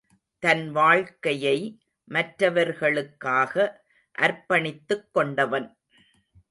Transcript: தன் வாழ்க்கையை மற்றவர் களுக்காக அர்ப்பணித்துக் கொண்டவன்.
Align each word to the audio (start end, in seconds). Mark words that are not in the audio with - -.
தன் 0.43 0.71
வாழ்க்கையை 0.71 1.57
மற்றவர் 2.03 2.77
களுக்காக 2.79 3.53
அர்ப்பணித்துக் 4.19 5.09
கொண்டவன். 5.11 5.77